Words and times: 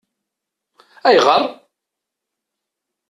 Ayɣeṛ? 1.07 1.41